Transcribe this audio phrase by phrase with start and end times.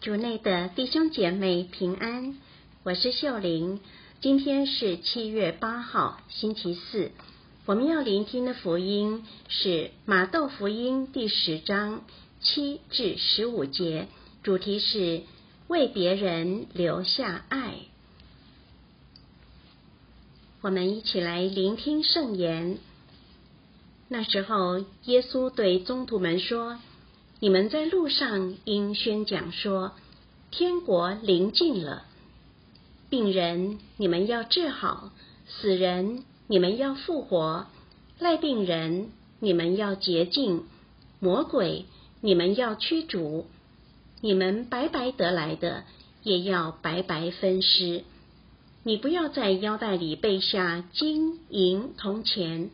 [0.00, 2.36] 主内的弟兄姐妹平安，
[2.84, 3.80] 我是秀玲。
[4.20, 7.10] 今天是七月八号，星期四。
[7.66, 12.04] 我们要聆听的福音是马窦福音第十章
[12.40, 14.06] 七至十五节，
[14.44, 15.22] 主题是
[15.66, 17.74] 为别人留下爱。
[20.60, 22.78] 我们一起来聆听圣言。
[24.06, 26.78] 那时候，耶稣对宗徒们说。
[27.40, 29.92] 你们在路上应宣讲说，
[30.50, 32.02] 天国临近了。
[33.08, 35.12] 病人你们要治好，
[35.46, 37.66] 死人你们要复活，
[38.18, 40.64] 赖病人你们要洁净，
[41.20, 41.84] 魔鬼
[42.20, 43.46] 你们要驱逐。
[44.20, 45.84] 你们白白得来的，
[46.24, 48.02] 也要白白分施。
[48.82, 52.70] 你不要在腰带里备下金银铜钱，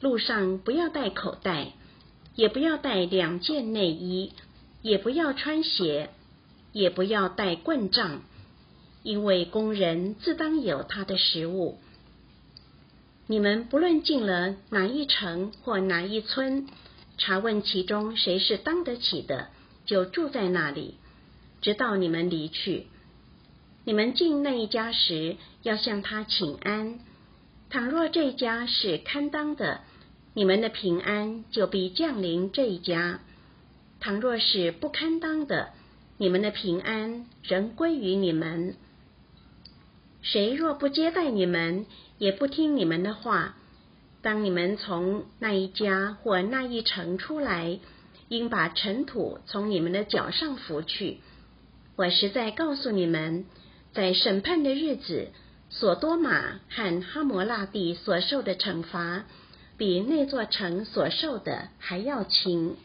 [0.00, 1.72] 路上不要带口袋。
[2.40, 4.32] 也不要带两件内衣，
[4.80, 6.08] 也不要穿鞋，
[6.72, 8.22] 也不要带棍杖，
[9.02, 11.76] 因为工人自当有他的食物。
[13.26, 16.66] 你们不论进了哪一城或哪一村，
[17.18, 19.48] 查问其中谁是当得起的，
[19.84, 20.94] 就住在那里，
[21.60, 22.86] 直到你们离去。
[23.84, 27.00] 你们进那一家时，要向他请安。
[27.68, 29.82] 倘若这家是堪当的，
[30.32, 33.20] 你们的平安就必降临这一家。
[33.98, 35.70] 倘若是不堪当的，
[36.16, 38.76] 你们的平安仍归于你们。
[40.22, 41.86] 谁若不接待你们，
[42.18, 43.56] 也不听你们的话，
[44.22, 47.80] 当你们从那一家或那一城出来，
[48.28, 51.18] 应把尘土从你们的脚上拂去。
[51.96, 53.46] 我实在告诉你们，
[53.92, 55.28] 在审判的日子，
[55.68, 59.24] 索多玛和哈摩拉地所受的惩罚。
[59.80, 62.76] 比那座城所受的还要轻。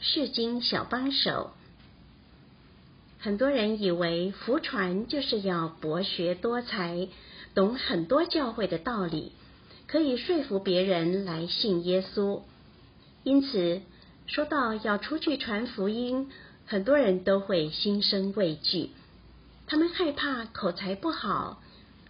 [0.00, 1.52] 世经小帮手，
[3.20, 7.06] 很多人以为福传就是要博学多才，
[7.54, 9.30] 懂很多教会的道理，
[9.86, 12.40] 可以说服别人来信耶稣。
[13.22, 13.80] 因此，
[14.26, 16.32] 说到要出去传福音，
[16.66, 18.90] 很多人都会心生畏惧，
[19.68, 21.62] 他们害怕口才不好。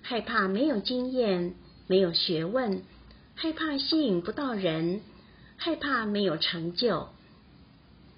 [0.03, 1.55] 害怕没有经验、
[1.87, 2.83] 没有学问，
[3.35, 5.03] 害怕吸引不到人，
[5.57, 7.09] 害怕没有成就。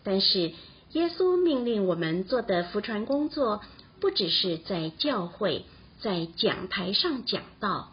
[0.02, 0.52] 但是
[0.92, 3.60] 耶稣命令我们做的福传工作，
[4.00, 5.64] 不只是在教会、
[6.00, 7.92] 在讲台上讲道，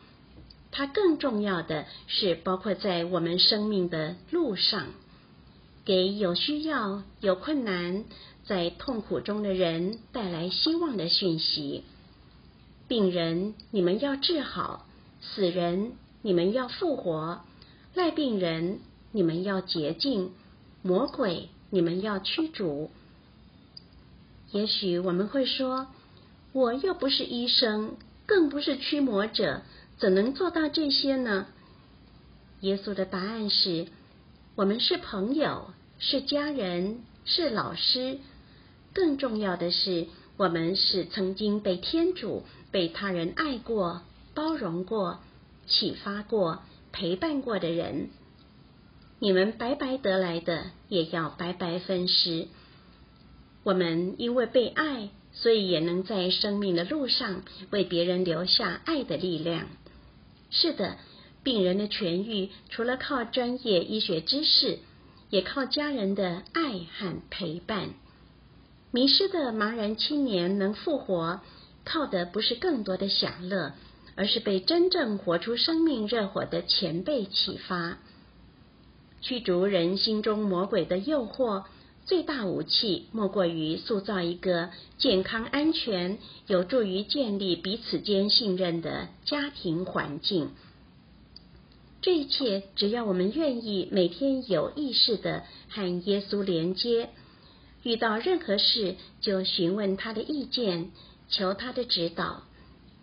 [0.72, 4.88] 它更重要的是包括在我们生命的路上，
[5.86, 8.06] 给有需要、有困难、
[8.46, 11.84] 在痛苦中的人带来希望的讯息。
[12.90, 14.86] 病人，你们要治好；
[15.22, 17.44] 死人，你们要复活；
[17.94, 18.80] 赖病人，
[19.12, 20.32] 你们要洁净；
[20.82, 22.90] 魔鬼，你们要驱逐。
[24.52, 25.88] 也许我们会说
[26.52, 27.96] ：“我又不是医生，
[28.26, 29.62] 更不是驱魔者，
[30.00, 31.46] 怎能做到这些呢？”
[32.62, 33.86] 耶稣的答案是：
[34.56, 38.18] 我们是朋友，是家人，是老师。
[38.92, 40.08] 更重要的是，
[40.40, 42.44] 我们是曾经被天主。
[42.72, 44.04] 被他人爱过、
[44.36, 45.22] 包容过、
[45.66, 46.62] 启发过、
[46.92, 48.12] 陪伴过的人，
[49.18, 52.48] 你们白白得来的，也要白白分施。
[53.64, 57.42] 我们因为被爱，所以也能在生命的路上
[57.72, 59.66] 为别人留下爱的力量。
[60.52, 60.98] 是的，
[61.42, 64.78] 病人的痊愈，除了靠专业医学知识，
[65.32, 67.96] 也靠家人的爱和陪伴。
[68.92, 71.42] 迷失的茫然青年能复活。
[71.86, 73.72] 靠的不是更多的享乐，
[74.16, 77.98] 而是被真正活出生命热火的前辈启发。
[79.22, 81.64] 驱逐人心中魔鬼的诱惑，
[82.06, 90.52] 最大武器莫过于塑造一个健康、安全、有助于建立彼此间信任的家庭环境。
[92.02, 97.10] 这一切，只要我们愿意每天有意识的和耶稣连接，
[97.84, 100.92] 遇到任何事就询问他的意见。
[101.32, 102.42] 求他的指导，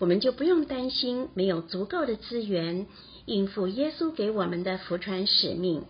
[0.00, 2.88] 我们就不用担心没有足够的资源
[3.24, 5.84] 应付耶稣给我们的福传使命，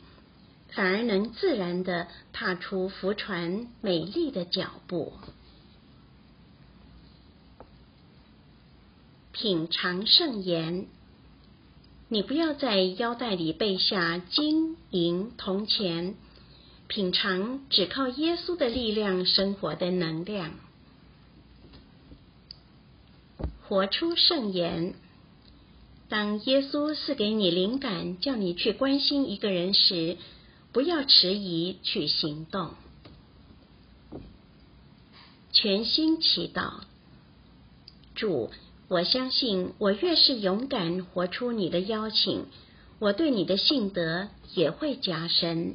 [0.68, 5.14] 反而能自然的踏出福传美丽的脚步。
[9.32, 10.88] 品尝圣言，
[12.08, 16.16] 你不要在腰带里备下金银铜钱，
[16.88, 20.52] 品尝只靠耶稣的力量生活的能量。
[23.68, 24.94] 活出圣言。
[26.08, 30.16] 当耶稣赐给你灵感，叫你去关心一个人时，
[30.70, 32.74] 不要迟疑去行动。
[35.52, 36.82] 全心祈祷。
[38.14, 38.52] 主，
[38.86, 42.44] 我相信我越是勇敢活出你的邀请，
[43.00, 45.74] 我对你的信德也会加深。